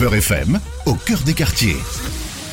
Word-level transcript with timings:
Beurre 0.00 0.14
FM, 0.14 0.58
au 0.86 0.94
cœur 0.94 1.18
des 1.26 1.34
quartiers. 1.34 1.76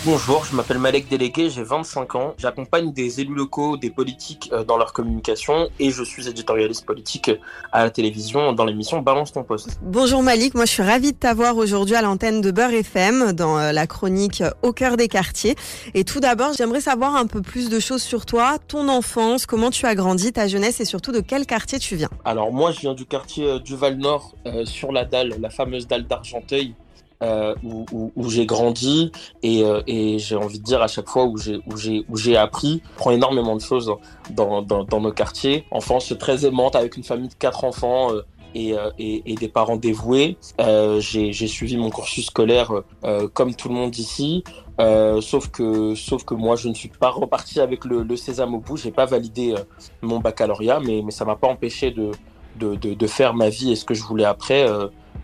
Bonjour, 0.03 0.43
je 0.43 0.53
m'appelle 0.53 0.79
Malek 0.79 1.07
Délégué, 1.07 1.49
j'ai 1.49 1.63
25 1.63 2.15
ans. 2.15 2.33
J'accompagne 2.37 2.91
des 2.91 3.21
élus 3.21 3.35
locaux, 3.35 3.77
des 3.77 3.89
politiques 3.89 4.49
euh, 4.51 4.65
dans 4.65 4.75
leur 4.75 4.91
communication 4.91 5.69
et 5.79 5.89
je 5.89 6.03
suis 6.03 6.27
éditorialiste 6.27 6.85
politique 6.85 7.31
à 7.71 7.85
la 7.85 7.89
télévision 7.89 8.51
dans 8.51 8.65
l'émission 8.65 8.99
Balance 8.99 9.31
ton 9.31 9.45
poste. 9.45 9.79
Bonjour 9.81 10.23
Malik, 10.23 10.55
moi 10.55 10.65
je 10.65 10.71
suis 10.71 10.83
ravie 10.83 11.13
de 11.13 11.17
t'avoir 11.17 11.55
aujourd'hui 11.55 11.95
à 11.95 12.01
l'antenne 12.01 12.41
de 12.41 12.51
Beurre 12.51 12.73
FM 12.73 13.31
dans 13.31 13.57
euh, 13.57 13.71
la 13.71 13.87
chronique 13.87 14.43
Au 14.61 14.73
cœur 14.73 14.97
des 14.97 15.07
quartiers. 15.07 15.55
Et 15.93 16.03
tout 16.03 16.19
d'abord, 16.19 16.51
j'aimerais 16.51 16.81
savoir 16.81 17.15
un 17.15 17.27
peu 17.27 17.41
plus 17.41 17.69
de 17.69 17.79
choses 17.79 18.03
sur 18.03 18.25
toi, 18.25 18.57
ton 18.67 18.89
enfance, 18.89 19.45
comment 19.45 19.69
tu 19.69 19.85
as 19.85 19.95
grandi, 19.95 20.33
ta 20.33 20.49
jeunesse 20.49 20.81
et 20.81 20.85
surtout 20.85 21.13
de 21.13 21.21
quel 21.21 21.45
quartier 21.45 21.79
tu 21.79 21.95
viens. 21.95 22.09
Alors 22.25 22.51
moi 22.51 22.73
je 22.73 22.81
viens 22.81 22.93
du 22.93 23.05
quartier 23.05 23.45
euh, 23.45 23.59
du 23.59 23.77
Val 23.77 23.95
Nord 23.95 24.35
sur 24.65 24.91
la 24.91 25.05
dalle, 25.05 25.37
la 25.39 25.49
fameuse 25.49 25.87
dalle 25.87 26.07
d'Argenteuil. 26.07 26.75
Euh, 27.23 27.55
où, 27.63 28.11
où, 28.15 28.29
j'ai 28.29 28.45
grandi 28.45 29.11
et, 29.41 29.63
euh, 29.63 29.81
et 29.87 30.19
j'ai 30.19 30.35
envie 30.35 30.59
de 30.59 30.63
dire 30.63 30.83
à 30.83 30.87
chaque 30.87 31.09
fois 31.09 31.25
où 31.25 31.35
j'ai 31.35 31.59
où 31.65 31.75
j'ai 31.75 32.05
où 32.09 32.15
j'ai 32.15 32.37
appris, 32.37 32.83
prend 32.95 33.09
énormément 33.09 33.55
de 33.55 33.61
choses 33.61 33.91
dans, 34.29 34.61
dans, 34.61 34.83
dans 34.83 35.01
nos 35.01 35.11
quartiers. 35.11 35.65
Enfance 35.71 36.13
très 36.19 36.45
aimante 36.45 36.75
avec 36.75 36.95
une 36.95 37.03
famille 37.03 37.29
de 37.29 37.33
quatre 37.33 37.63
enfants. 37.63 38.11
Euh, 38.11 38.21
et, 38.55 38.73
et, 38.97 39.31
et, 39.31 39.35
des 39.35 39.49
parents 39.49 39.75
dévoués. 39.75 40.37
j'ai 40.99 41.47
suivi 41.47 41.77
mon 41.77 41.91
cursus 41.91 42.27
scolaire 42.27 42.71
comme 43.33 43.53
tout 43.53 43.67
le 43.67 43.75
monde 43.75 43.95
ici, 43.95 44.43
sauf 44.79 45.49
que 45.49 45.93
sauf 45.93 46.23
que 46.23 46.33
moi 46.33 46.55
je 46.55 46.69
ne 46.69 46.73
suis 46.73 46.89
pas 46.89 47.09
reparti 47.09 47.59
avec 47.59 47.85
le, 47.85 48.01
le 48.01 48.15
sésame 48.15 48.55
au 48.55 48.59
bout. 48.59 48.77
J'ai 48.77 48.91
pas 48.91 49.05
validé 49.05 49.53
mon 50.01 50.19
baccalauréat, 50.19 50.79
mais 50.79 51.03
mais 51.03 51.11
ça 51.11 51.23
m'a 51.23 51.35
pas 51.35 51.47
empêché 51.47 51.91
de, 51.91 52.11
de, 52.55 52.73
de 52.75 52.95
de, 52.95 53.07
faire 53.07 53.35
ma 53.35 53.49
vie 53.49 53.73
et 53.73 53.75
ce 53.75 53.85
que 53.85 53.93
je 53.93 54.01
voulais 54.01 54.25
après. 54.25 54.65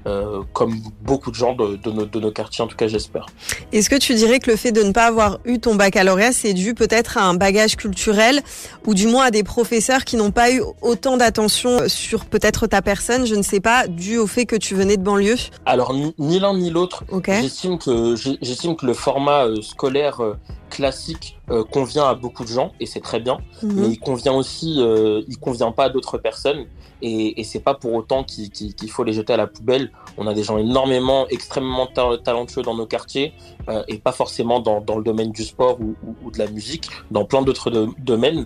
Euh, 0.06 0.42
comme 0.52 0.82
beaucoup 1.02 1.32
de 1.32 1.36
gens 1.36 1.54
de, 1.54 1.78
de, 1.78 1.90
nos, 1.90 2.06
de, 2.06 2.20
nos, 2.20 2.32
quartiers, 2.32 2.62
en 2.62 2.68
tout 2.68 2.76
cas 2.76 2.88
j'espère. 2.88 3.26
Est-ce 3.72 3.90
que 3.90 3.96
tu 3.96 4.14
dirais 4.16 4.40
que 4.40 4.52
le 4.52 4.58
fait 4.58 4.74
de 4.74 4.84
ne 4.84 4.92
pas 4.92 5.06
avoir 5.06 5.40
eu 5.46 5.60
ton 5.60 5.76
baccalauréat, 5.76 6.34
c'est 6.34 6.54
dû 6.54 6.74
peut-être 6.74 7.18
à 7.18 7.24
un 7.24 7.36
bagage 7.36 7.78
culturel 7.78 8.42
ou 8.86 8.96
du 8.96 9.08
moins 9.08 9.26
à 9.28 9.32
des 9.32 9.44
professeurs 9.44 10.04
qui 10.04 10.18
n'ont 10.18 10.32
pas 10.32 10.52
eu 10.52 10.62
autant 10.82 11.16
d'attention 11.16 11.88
sur 11.88 12.26
peut-être 12.26 12.68
ta 12.68 12.82
personne, 12.82 13.26
je 13.26 13.36
ne 13.36 13.44
sais 13.44 13.62
pas, 13.62 13.88
dû 13.88 14.18
au 14.18 14.28
fait 14.28 14.46
que 14.46 14.58
tu 14.58 14.76
venais 14.76 14.98
de 14.98 15.04
banlieue? 15.04 15.38
Alors 15.66 15.94
ni, 15.94 16.40
l'un 16.40 16.54
ni 16.54 16.70
l'autre. 16.70 17.06
Okay. 17.10 17.42
J'estime 17.42 17.78
que, 17.78 18.16
j'estime 18.42 18.76
que 18.76 18.86
le 18.86 18.94
format 18.94 19.46
euh, 19.46 19.62
scolaire 19.62 20.20
euh, 20.20 20.34
classique 20.74 21.38
euh, 21.52 21.64
convient 21.64 22.08
à 22.14 22.16
beaucoup 22.16 22.44
de 22.44 22.54
gens 22.58 22.70
et 22.80 22.88
c'est 22.92 23.04
très 23.10 23.20
bien, 23.28 23.38
-hmm. 23.62 23.74
mais 23.80 23.88
il 23.96 24.00
convient 24.10 24.36
aussi, 24.42 24.70
euh, 24.80 25.32
il 25.32 25.38
convient 25.48 25.72
pas 25.78 25.86
à 25.90 25.92
d'autres 25.94 26.18
personnes 26.30 26.64
et, 27.08 27.40
et 27.40 27.44
c'est 27.50 27.64
pas 27.70 27.76
pour 27.82 27.92
autant 28.00 28.22
qu'il 28.30 28.48
qu 28.56 28.66
qu 28.78 28.88
faut 28.96 29.06
les 29.10 29.16
jeter 29.20 29.34
à 29.38 29.40
la 29.46 29.50
poubelle. 29.56 29.86
On 30.20 30.26
a 30.32 30.34
des 30.40 30.46
gens 30.48 30.58
énormément, 30.68 31.22
extrêmement 31.38 31.88
ta 31.96 32.04
talentueux 32.28 32.64
dans 32.70 32.78
nos 32.82 32.90
quartiers 32.96 33.28
euh, 33.72 33.92
et 33.92 33.98
pas 34.08 34.16
forcément 34.22 34.60
dans, 34.68 34.80
dans, 34.90 34.98
le 35.02 35.06
domaine 35.12 35.32
du 35.40 35.44
sport 35.52 35.76
ou, 35.86 35.90
ou, 36.06 36.12
ou 36.24 36.28
de 36.36 36.40
la 36.44 36.50
musique, 36.58 36.86
dans 37.16 37.26
plein 37.32 37.42
d'autres 37.48 37.70
de, 37.76 37.82
domaines. 38.12 38.44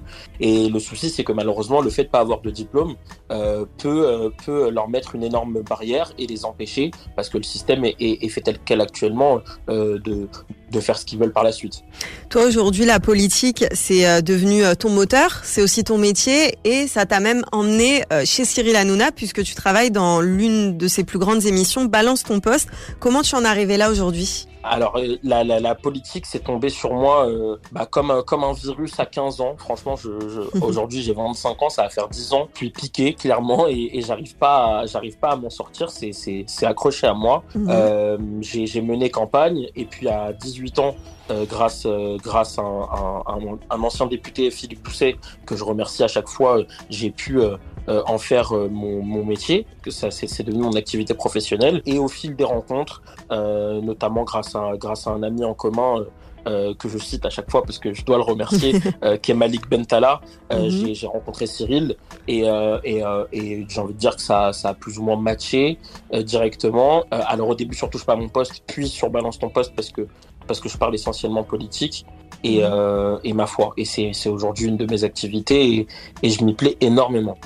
Et 0.47 0.55
le 0.75 0.79
souci, 0.89 1.07
c'est 1.13 1.25
que 1.27 1.35
malheureusement, 1.41 1.79
le 1.87 1.91
fait 1.97 2.05
de 2.09 2.11
pas 2.15 2.21
avoir 2.27 2.39
de 2.47 2.51
diplôme 2.61 2.93
euh, 3.37 3.65
peut, 3.83 4.03
peut 4.45 4.61
leur 4.77 4.87
mettre 4.95 5.09
une 5.17 5.25
énorme 5.31 5.55
barrière 5.73 6.07
et 6.21 6.25
les 6.33 6.41
empêcher 6.51 6.85
parce 7.15 7.29
que 7.31 7.37
le 7.43 7.47
système 7.55 7.81
est, 7.89 7.95
est, 8.07 8.15
est 8.23 8.31
fait 8.35 8.43
tel 8.47 8.57
quel 8.67 8.79
actuellement 8.87 9.33
de, 10.07 10.17
de 10.75 10.79
faire 10.85 10.97
ce 10.99 11.05
qu'ils 11.07 11.19
veulent 11.21 11.37
par 11.39 11.45
la 11.49 11.53
suite. 11.61 11.77
Toi 12.29 12.45
aujourd'hui 12.45 12.85
la 12.85 12.99
politique 12.99 13.65
c'est 13.71 14.07
euh, 14.07 14.21
devenu 14.21 14.63
euh, 14.63 14.75
ton 14.75 14.89
moteur, 14.89 15.41
c'est 15.43 15.61
aussi 15.61 15.83
ton 15.83 15.97
métier 15.97 16.57
et 16.63 16.87
ça 16.87 17.05
t'a 17.05 17.19
même 17.19 17.43
emmené 17.51 18.03
euh, 18.11 18.23
chez 18.25 18.45
Cyril 18.45 18.75
Hanouna 18.75 19.11
puisque 19.11 19.43
tu 19.43 19.55
travailles 19.55 19.91
dans 19.91 20.21
l'une 20.21 20.77
de 20.77 20.87
ses 20.87 21.03
plus 21.03 21.19
grandes 21.19 21.45
émissions 21.45 21.85
Balance 21.85 22.23
ton 22.23 22.39
poste. 22.39 22.67
Comment 22.99 23.21
tu 23.21 23.35
en 23.35 23.43
es 23.43 23.47
arrivé 23.47 23.77
là 23.77 23.89
aujourd'hui? 23.89 24.47
Alors 24.63 24.99
la, 25.23 25.43
la, 25.43 25.59
la 25.59 25.75
politique 25.75 26.25
c'est 26.25 26.43
tombé 26.43 26.69
sur 26.69 26.93
moi 26.93 27.27
euh, 27.27 27.57
bah, 27.71 27.85
comme, 27.85 28.23
comme 28.25 28.43
un 28.43 28.53
virus 28.53 28.99
à 28.99 29.05
15 29.05 29.41
ans. 29.41 29.55
Franchement, 29.57 29.95
je, 29.95 30.09
je, 30.27 30.59
aujourd'hui 30.61 31.01
j'ai 31.01 31.13
25 31.13 31.61
ans, 31.61 31.69
ça 31.69 31.83
va 31.83 31.89
faire 31.89 32.07
10 32.07 32.33
ans. 32.33 32.47
Puis 32.53 32.69
piqué 32.69 33.13
clairement 33.13 33.67
et, 33.67 33.91
et 33.93 34.01
j'arrive 34.01 34.35
pas, 34.35 34.85
j'arrive 34.85 35.17
pas 35.17 35.31
à 35.31 35.35
m'en 35.35 35.49
sortir. 35.49 35.89
C'est, 35.89 36.11
c'est, 36.11 36.43
c'est 36.47 36.65
accroché 36.65 37.07
à 37.07 37.13
moi. 37.13 37.43
Mmh. 37.55 37.67
Euh, 37.69 38.17
j'ai, 38.41 38.67
j'ai 38.67 38.81
mené 38.81 39.09
campagne 39.09 39.67
et 39.75 39.85
puis 39.85 40.07
à 40.07 40.33
18 40.33 40.79
ans, 40.79 40.95
euh, 41.29 41.45
grâce, 41.45 41.85
euh, 41.85 42.17
grâce 42.21 42.57
à 42.57 42.61
un, 42.61 42.81
un, 42.81 43.23
un, 43.27 43.59
un, 43.69 43.83
ancien 43.83 44.07
député 44.07 44.49
Philippe 44.51 44.83
Pousset 44.83 45.15
que 45.45 45.55
je 45.55 45.63
remercie 45.63 46.03
à 46.03 46.07
chaque 46.07 46.27
fois, 46.27 46.59
j'ai 46.89 47.11
pu 47.11 47.39
euh, 47.89 48.01
en 48.05 48.17
faire 48.17 48.53
mon, 48.53 49.03
mon, 49.03 49.23
métier, 49.25 49.65
que 49.81 49.91
ça 49.91 50.11
c'est 50.11 50.43
devenu 50.43 50.63
mon 50.63 50.75
activité 50.75 51.13
professionnelle. 51.13 51.81
Et 51.85 51.99
au 51.99 52.07
fil 52.07 52.35
des 52.35 52.43
rencontres, 52.43 53.01
notamment 53.29 54.23
grâce 54.23 54.55
à, 54.55 54.73
grâce 54.77 55.07
à 55.07 55.11
un 55.11 55.23
ami 55.23 55.43
en 55.43 55.53
commun. 55.53 56.05
Euh, 56.47 56.73
que 56.73 56.87
je 56.87 56.97
cite 56.97 57.25
à 57.25 57.29
chaque 57.29 57.51
fois 57.51 57.63
parce 57.63 57.77
que 57.77 57.93
je 57.93 58.05
dois 58.05 58.15
le 58.15 58.23
remercier, 58.23 58.73
euh, 59.03 59.17
qui 59.17 59.31
est 59.31 59.33
Malik 59.33 59.69
Bentala. 59.69 60.21
Euh, 60.53 60.59
mm 60.59 60.69
-hmm. 60.69 60.93
J'ai 60.93 61.07
rencontré 61.07 61.45
Cyril 61.45 61.95
et, 62.27 62.41
et, 62.91 62.97
et 63.39 63.65
j'ai 63.69 63.79
envie 63.81 63.93
de 63.93 63.99
dire 64.05 64.15
que 64.15 64.21
ça, 64.21 64.53
ça 64.53 64.69
a 64.69 64.73
plus 64.73 64.97
ou 64.99 65.03
moins 65.07 65.19
matché 65.29 65.77
directement. 66.33 66.93
alors 67.33 67.49
au 67.53 67.55
début 67.61 67.75
sur 67.81 67.89
Touche 67.89 68.05
pas 68.05 68.15
mon 68.23 68.29
poste, 68.37 68.53
puis 68.71 68.87
sur 68.87 69.09
Balance 69.15 69.37
ton 69.39 69.49
poste 69.57 69.71
parce 69.77 69.91
que 69.95 70.03
parce 70.47 70.59
que 70.61 70.69
je 70.73 70.77
parle 70.81 70.95
essentiellement 71.01 71.43
politique 71.53 71.97
et, 72.43 72.59
mmh. 72.59 72.69
euh, 72.71 73.17
et 73.23 73.33
ma 73.33 73.47
foi. 73.47 73.73
Et 73.77 73.85
c'est 73.85 74.29
aujourd'hui 74.29 74.67
une 74.67 74.77
de 74.77 74.85
mes 74.85 75.03
activités 75.03 75.73
et, 75.73 75.87
et 76.23 76.29
je 76.29 76.43
m'y 76.43 76.53
plais 76.53 76.77
énormément. 76.81 77.37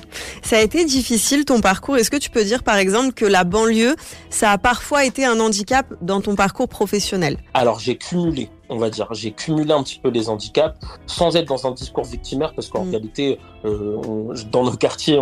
Ça 0.42 0.56
a 0.56 0.60
été 0.60 0.84
difficile 0.84 1.44
ton 1.44 1.60
parcours. 1.60 1.96
Est-ce 1.96 2.10
que 2.10 2.16
tu 2.16 2.30
peux 2.30 2.44
dire 2.44 2.62
par 2.62 2.76
exemple 2.76 3.12
que 3.12 3.24
la 3.24 3.44
banlieue, 3.44 3.96
ça 4.30 4.52
a 4.52 4.58
parfois 4.58 5.04
été 5.04 5.24
un 5.24 5.40
handicap 5.40 5.86
dans 6.00 6.20
ton 6.20 6.34
parcours 6.34 6.68
professionnel? 6.68 7.38
Alors 7.54 7.78
j'ai 7.78 7.96
cumulé 7.96 8.48
on 8.68 8.78
va 8.78 8.90
dire. 8.90 9.08
J'ai 9.12 9.32
cumulé 9.32 9.72
un 9.72 9.82
petit 9.82 9.98
peu 9.98 10.08
les 10.08 10.28
handicaps 10.28 10.78
sans 11.06 11.36
être 11.36 11.48
dans 11.48 11.66
un 11.66 11.72
discours 11.72 12.04
victimaire 12.04 12.54
parce 12.54 12.68
qu'en 12.68 12.84
mmh. 12.84 12.90
réalité, 12.90 13.38
euh, 13.64 13.96
on, 14.06 14.32
dans 14.50 14.64
nos 14.64 14.76
quartiers, 14.76 15.18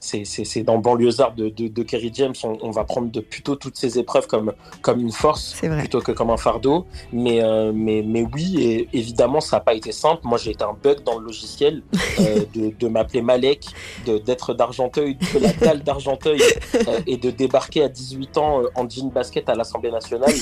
c'est 0.00 0.62
dans 0.62 0.78
banlieusard 0.78 1.34
de, 1.34 1.48
de, 1.48 1.68
de 1.68 1.82
Kerry 1.82 2.10
James, 2.14 2.34
on, 2.42 2.58
on, 2.62 2.70
va 2.70 2.84
prendre 2.84 3.10
de, 3.10 3.20
plutôt 3.20 3.56
toutes 3.56 3.76
ces 3.76 3.98
épreuves 3.98 4.26
comme, 4.26 4.52
comme 4.82 5.00
une 5.00 5.12
force 5.12 5.54
plutôt 5.60 6.00
que 6.00 6.12
comme 6.12 6.30
un 6.30 6.36
fardeau. 6.36 6.86
Mais, 7.12 7.42
euh, 7.42 7.72
mais, 7.74 8.02
mais 8.06 8.26
oui, 8.32 8.60
et 8.60 8.88
évidemment, 8.92 9.40
ça 9.40 9.56
n'a 9.56 9.60
pas 9.60 9.74
été 9.74 9.92
simple. 9.92 10.22
Moi, 10.24 10.38
j'ai 10.38 10.50
été 10.50 10.64
un 10.64 10.76
bug 10.80 11.02
dans 11.04 11.18
le 11.18 11.26
logiciel 11.26 11.82
euh, 12.20 12.44
de, 12.54 12.72
de 12.78 12.88
m'appeler 12.88 13.22
Malek, 13.22 13.66
d'être 14.06 14.54
d'Argenteuil, 14.54 15.16
de 15.34 15.38
la 15.38 15.52
dalle 15.52 15.82
d'Argenteuil 15.82 16.40
euh, 16.74 17.00
et 17.06 17.16
de 17.16 17.30
débarquer 17.30 17.84
à 17.84 17.88
18 17.88 18.38
ans 18.38 18.62
euh, 18.62 18.68
en 18.74 18.88
jean 18.88 19.10
basket 19.10 19.48
à 19.48 19.54
l'Assemblée 19.54 19.90
nationale. 19.90 20.32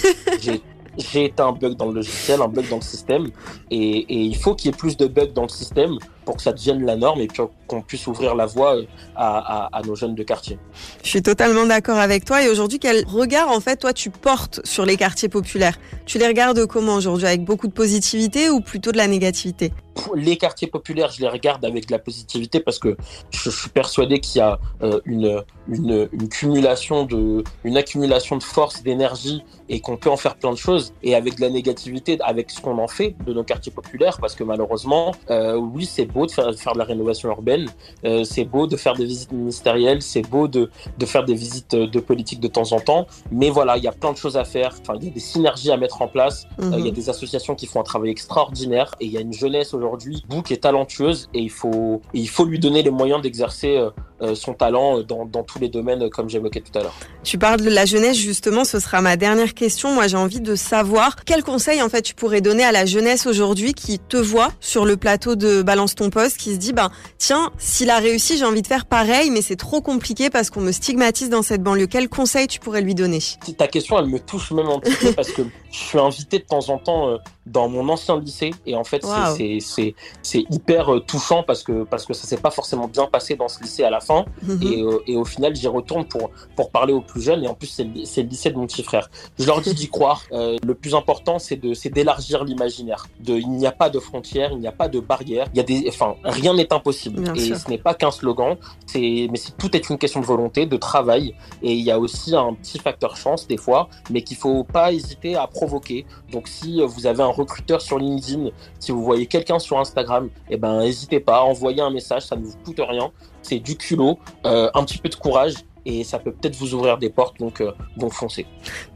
J'ai 0.40 0.62
j'ai 0.98 1.26
été 1.26 1.42
un 1.42 1.52
bug 1.52 1.74
dans 1.76 1.86
le 1.86 1.94
logiciel, 1.94 2.42
un 2.42 2.48
bug 2.48 2.68
dans 2.68 2.76
le 2.76 2.82
système, 2.82 3.30
et, 3.70 3.98
et 3.98 4.22
il 4.22 4.36
faut 4.36 4.54
qu'il 4.54 4.70
y 4.70 4.74
ait 4.74 4.76
plus 4.76 4.96
de 4.96 5.06
bugs 5.06 5.32
dans 5.34 5.42
le 5.42 5.48
système 5.48 5.98
pour 6.24 6.36
que 6.36 6.42
ça 6.42 6.52
devienne 6.52 6.84
la 6.84 6.96
norme 6.96 7.20
et 7.20 7.26
puis 7.26 7.42
qu'on 7.66 7.82
puisse 7.82 8.06
ouvrir 8.06 8.34
la 8.34 8.46
voie 8.46 8.76
euh, 8.76 8.84
à, 9.16 9.66
à, 9.66 9.78
à, 9.78 9.82
nos 9.82 9.94
jeunes 9.94 10.14
de 10.14 10.22
quartier. 10.22 10.58
Je 11.02 11.08
suis 11.08 11.22
totalement 11.22 11.66
d'accord 11.66 11.98
avec 11.98 12.24
toi. 12.24 12.42
Et 12.42 12.48
aujourd'hui, 12.48 12.78
quel 12.78 13.04
regard 13.06 13.50
en 13.50 13.60
fait 13.60 13.76
toi 13.76 13.92
tu 13.92 14.10
portes 14.10 14.60
sur 14.64 14.84
les 14.86 14.96
quartiers 14.96 15.28
populaires? 15.28 15.78
Tu 16.06 16.18
les 16.18 16.26
regardes 16.26 16.66
comment 16.66 16.96
aujourd'hui? 16.96 17.26
Avec 17.26 17.44
beaucoup 17.44 17.68
de 17.68 17.72
positivité 17.72 18.50
ou 18.50 18.60
plutôt 18.60 18.92
de 18.92 18.96
la 18.96 19.06
négativité? 19.06 19.72
Les 20.14 20.36
quartiers 20.36 20.68
populaires, 20.68 21.10
je 21.10 21.20
les 21.20 21.28
regarde 21.28 21.64
avec 21.64 21.86
de 21.86 21.92
la 21.92 21.98
positivité 21.98 22.60
parce 22.60 22.78
que 22.78 22.96
je, 23.30 23.50
suis 23.50 23.68
persuadé 23.68 24.20
qu'il 24.20 24.38
y 24.38 24.42
a 24.42 24.58
euh, 24.82 25.00
une, 25.04 25.42
une, 25.68 26.08
une, 26.12 26.28
cumulation 26.28 27.04
de, 27.04 27.44
une 27.64 27.76
accumulation 27.76 28.36
de 28.36 28.42
force, 28.42 28.82
d'énergie 28.82 29.44
et 29.68 29.80
qu'on 29.80 29.96
peut 29.96 30.10
en 30.10 30.16
faire 30.16 30.36
plein 30.36 30.50
de 30.52 30.56
choses. 30.56 30.92
Et 31.02 31.14
avec 31.14 31.36
de 31.36 31.40
la 31.42 31.50
négativité, 31.50 32.18
avec 32.20 32.50
ce 32.50 32.60
qu'on 32.60 32.78
en 32.78 32.88
fait 32.88 33.14
de 33.26 33.32
nos 33.32 33.44
quartiers 33.44 33.72
populaires, 33.72 34.18
parce 34.20 34.34
que 34.34 34.44
malheureusement, 34.44 35.12
euh, 35.30 35.56
oui, 35.56 35.86
c'est 35.86 36.06
beau 36.06 36.26
de 36.26 36.30
faire, 36.30 36.50
de 36.50 36.56
faire 36.56 36.72
de 36.74 36.78
la 36.78 36.84
rénovation 36.84 37.28
urbaine, 37.30 37.68
euh, 38.04 38.24
c'est 38.24 38.44
beau 38.44 38.66
de 38.66 38.76
faire 38.76 38.94
des 38.94 39.04
visites 39.04 39.32
ministérielles, 39.32 40.02
c'est 40.02 40.22
beau 40.22 40.48
de, 40.48 40.70
de 40.98 41.06
faire 41.06 41.24
des 41.24 41.34
visites 41.34 41.74
de 41.74 42.00
politique 42.00 42.40
de 42.40 42.48
temps 42.48 42.72
en 42.72 42.80
temps, 42.80 43.06
mais 43.30 43.50
voilà, 43.50 43.76
il 43.76 43.84
y 43.84 43.88
a 43.88 43.92
plein 43.92 44.12
de 44.12 44.16
choses 44.16 44.36
à 44.36 44.44
faire. 44.44 44.74
Enfin, 44.80 44.94
il 45.00 45.06
y 45.06 45.10
a 45.10 45.12
des 45.12 45.20
synergies 45.20 45.70
à 45.70 45.76
mettre 45.76 46.02
en 46.02 46.08
place. 46.08 46.46
-hmm. 46.58 46.78
il 46.78 46.86
y 46.86 46.88
a 46.88 46.92
des 46.92 47.08
associations 47.08 47.54
qui 47.54 47.66
font 47.66 47.80
un 47.80 47.88
travail 47.92 48.10
extraordinaire 48.10 48.88
et 49.00 49.06
il 49.06 49.12
y 49.12 49.18
a 49.18 49.20
une 49.20 49.32
jeunesse 49.32 49.74
aujourd'hui, 49.74 50.16
Bou, 50.28 50.42
qui 50.42 50.52
est 50.56 50.62
talentueuse 50.68 51.28
et 51.34 51.40
il 51.40 51.50
faut, 51.50 52.00
et 52.14 52.20
il 52.26 52.28
faut 52.28 52.44
lui 52.44 52.58
donner 52.58 52.82
les 52.82 52.90
moyens 52.90 53.20
d'exercer 53.22 53.76
euh, 53.76 53.90
son 54.34 54.54
talent 54.54 55.02
dans, 55.02 55.24
dans, 55.24 55.42
tous 55.42 55.58
les 55.58 55.68
domaines, 55.68 56.08
comme 56.10 56.28
j'évoquais 56.28 56.60
tout 56.60 56.76
à 56.78 56.82
l'heure. 56.82 56.94
Tu 57.24 57.38
parles 57.38 57.60
de 57.60 57.70
la 57.70 57.84
jeunesse, 57.84 58.16
justement, 58.16 58.64
ce 58.64 58.80
sera 58.80 59.00
ma 59.00 59.16
dernière 59.16 59.54
question. 59.54 59.94
Moi, 59.94 60.08
j'ai 60.08 60.16
envie 60.16 60.40
de 60.40 60.56
savoir 60.56 61.14
quel 61.24 61.44
conseil, 61.44 61.80
en 61.80 61.88
fait, 61.88 62.02
tu 62.02 62.14
pourrais 62.14 62.40
donner 62.40 62.64
à 62.64 62.72
la 62.72 62.84
jeunesse 62.84 63.26
aujourd'hui 63.26 63.74
qui 63.74 64.00
te 64.00 64.16
voit 64.16 64.50
sur 64.58 64.84
le 64.84 64.96
plateau 64.96 65.36
de 65.36 65.62
Balance 65.62 65.94
ton 65.94 66.10
poste, 66.10 66.36
qui 66.36 66.52
se 66.52 66.58
dit, 66.58 66.72
ben, 66.72 66.90
tiens, 67.18 67.50
s'il 67.58 67.90
a 67.90 67.98
réussi, 67.98 68.38
j'ai 68.38 68.44
envie 68.44 68.62
de 68.62 68.66
faire 68.66 68.86
pareil, 68.86 69.30
mais 69.30 69.40
c'est 69.40 69.56
trop 69.56 69.80
compliqué 69.80 70.30
parce 70.30 70.50
qu'on 70.50 70.60
me 70.60 70.72
stigmatise 70.72 71.30
dans 71.30 71.42
cette 71.42 71.62
banlieue. 71.62 71.86
Quel 71.86 72.08
conseil 72.08 72.48
tu 72.48 72.58
pourrais 72.58 72.82
lui 72.82 72.96
donner? 72.96 73.20
Ta 73.56 73.68
question, 73.68 73.98
elle 74.00 74.06
me 74.06 74.18
touche 74.18 74.50
même 74.50 74.66
un 74.66 74.80
petit 74.80 74.96
peu 74.96 75.12
parce 75.12 75.30
que 75.30 75.42
je 75.70 75.78
suis 75.78 75.98
invité 75.98 76.38
de 76.38 76.44
temps 76.44 76.68
en 76.68 76.78
temps 76.78 77.08
euh, 77.08 77.16
dans 77.46 77.68
mon 77.68 77.88
ancien 77.88 78.20
lycée 78.20 78.50
et 78.66 78.76
en 78.76 78.84
fait, 78.84 79.02
wow. 79.04 79.36
c'est 79.36 80.44
hyper 80.50 80.94
euh, 80.94 81.00
touchant 81.00 81.42
parce 81.42 81.62
que, 81.62 81.84
parce 81.84 82.04
que 82.04 82.14
ça 82.14 82.26
s'est 82.26 82.36
pas 82.36 82.50
forcément 82.50 82.88
bien 82.88 83.06
passé 83.06 83.36
dans 83.36 83.48
ce 83.48 83.62
lycée 83.62 83.82
à 83.84 83.90
la 83.90 84.00
fin. 84.00 84.24
Mm 84.42 84.54
-hmm. 84.54 84.72
et, 84.72 84.82
euh, 84.82 85.10
et, 85.10 85.16
au 85.16 85.24
final, 85.24 85.54
j'y 85.54 85.68
retourne 85.68 86.04
pour, 86.04 86.30
pour 86.56 86.70
parler 86.70 86.92
aux 86.92 87.00
plus 87.12 87.20
jeunes 87.20 87.44
et 87.44 87.48
en 87.48 87.54
plus 87.54 87.66
c'est 87.66 87.84
le, 87.84 88.28
lycée 88.28 88.50
de 88.50 88.56
mon 88.56 88.66
petit 88.66 88.82
frère. 88.82 89.10
Je 89.38 89.46
leur 89.46 89.60
dis 89.60 89.74
d'y 89.74 89.88
croire. 89.88 90.22
Euh, 90.32 90.56
le 90.64 90.74
plus 90.74 90.94
important 90.94 91.38
c'est 91.38 91.56
de 91.56 91.74
c'est 91.74 91.90
d'élargir 91.90 92.44
l'imaginaire. 92.44 93.06
De 93.20 93.34
il 93.34 93.50
n'y 93.50 93.66
a 93.66 93.72
pas 93.72 93.90
de 93.90 93.98
frontières, 93.98 94.50
il 94.52 94.58
n'y 94.58 94.66
a 94.66 94.72
pas 94.72 94.88
de 94.88 94.98
barrières. 95.00 95.46
Il 95.52 95.58
y 95.58 95.60
a 95.60 95.64
des 95.64 95.84
enfin 95.88 96.14
rien 96.24 96.54
n'est 96.54 96.72
impossible 96.72 97.22
et 97.36 97.54
ce 97.54 97.68
n'est 97.68 97.78
pas 97.78 97.94
qu'un 97.94 98.10
slogan. 98.10 98.56
C'est 98.86 99.28
mais 99.30 99.36
c'est 99.36 99.56
tout 99.56 99.76
est 99.76 99.90
une 99.90 99.98
question 99.98 100.20
de 100.20 100.26
volonté, 100.26 100.64
de 100.66 100.76
travail 100.76 101.34
et 101.62 101.72
il 101.72 101.84
y 101.84 101.90
a 101.90 101.98
aussi 101.98 102.34
un 102.34 102.54
petit 102.54 102.78
facteur 102.78 103.16
chance 103.16 103.46
des 103.46 103.58
fois, 103.58 103.88
mais 104.10 104.22
qu'il 104.22 104.36
faut 104.36 104.64
pas 104.64 104.92
hésiter 104.92 105.36
à 105.36 105.46
provoquer. 105.46 106.06
Donc 106.30 106.48
si 106.48 106.80
vous 106.82 107.06
avez 107.06 107.22
un 107.22 107.34
recruteur 107.42 107.80
sur 107.82 107.98
LinkedIn, 107.98 108.50
si 108.78 108.90
vous 108.90 109.04
voyez 109.04 109.26
quelqu'un 109.26 109.58
sur 109.58 109.78
Instagram, 109.78 110.30
eh 110.48 110.56
ben 110.56 110.80
n'hésitez 110.80 111.20
pas, 111.20 111.42
envoyez 111.42 111.82
un 111.82 111.90
message, 111.90 112.22
ça 112.22 112.36
ne 112.36 112.44
vous 112.44 112.56
coûte 112.64 112.80
rien. 112.80 113.10
C'est 113.42 113.58
du 113.58 113.76
culot, 113.76 114.18
euh, 114.46 114.70
un 114.72 114.84
petit 114.84 114.98
peu 114.98 115.08
de 115.08 115.16
courage 115.16 115.54
et 115.84 116.04
ça 116.04 116.18
peut 116.18 116.32
peut-être 116.32 116.56
vous 116.56 116.74
ouvrir 116.74 116.98
des 116.98 117.10
portes, 117.10 117.38
donc, 117.38 117.60
euh, 117.60 117.72
donc 117.96 118.12
foncez. 118.12 118.46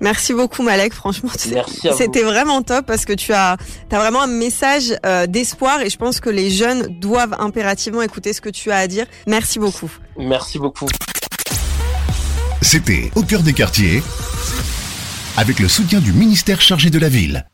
Merci 0.01 0.35
beaucoup 0.35 0.63
Malek, 0.63 0.93
franchement, 0.93 1.31
c'était 1.37 2.23
vraiment 2.23 2.63
top 2.63 2.87
parce 2.87 3.05
que 3.05 3.13
tu 3.13 3.33
as, 3.33 3.57
as 3.91 3.99
vraiment 3.99 4.23
un 4.23 4.29
message 4.29 4.95
euh, 5.05 5.27
d'espoir 5.27 5.81
et 5.81 5.91
je 5.91 5.97
pense 5.97 6.21
que 6.21 6.31
les 6.31 6.51
jeunes 6.51 6.99
doivent 7.01 7.35
impérativement 7.39 8.03
écouter 8.03 8.33
ce 8.33 8.41
que 8.41 8.51
tu 8.51 8.71
as 8.71 8.79
à 8.79 8.87
dire. 8.87 9.07
Merci 9.27 9.59
beaucoup. 9.59 9.91
Merci 10.19 10.59
beaucoup. 10.59 10.89
C'était 12.63 13.11
Au 13.15 13.23
cœur 13.23 13.43
des 13.43 13.53
quartiers 13.53 14.03
avec 15.37 15.59
le 15.59 15.69
soutien 15.69 16.01
du 16.01 16.13
ministère 16.13 16.61
chargé 16.61 16.91
de 16.91 16.99
la 16.99 17.09
ville. 17.09 17.47